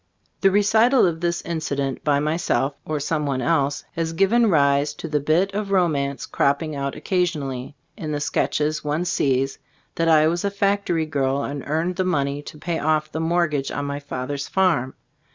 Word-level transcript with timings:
The 0.39 0.49
recital 0.49 1.05
of 1.05 1.21
this 1.21 1.43
incident 1.43 2.03
by 2.03 2.19
my 2.19 2.35
self, 2.35 2.73
or 2.85 2.99
some 2.99 3.27
one 3.27 3.39
else, 3.39 3.83
has 3.91 4.13
given 4.13 4.49
rise 4.49 4.95
to 4.95 5.07
the 5.07 5.19
bit 5.19 5.53
of 5.53 5.69
romance 5.69 6.25
cropping 6.25 6.75
out 6.75 6.95
oc 6.95 7.03
casionally, 7.03 7.75
in 7.95 8.11
the 8.11 8.19
sketches 8.19 8.83
one 8.83 9.05
sees, 9.05 9.59
that 9.93 10.07
I 10.07 10.25
was 10.27 10.43
a 10.43 10.49
factory 10.49 11.05
girl 11.05 11.43
and 11.43 11.63
earned 11.67 11.97
the 11.97 12.03
money 12.03 12.41
to 12.41 12.57
pay 12.57 12.79
off 12.79 13.11
the 13.11 13.19
mortgage 13.19 13.69
on 13.69 13.85
my 13.85 13.99
father's 13.99 14.47
farm. 14.47 14.95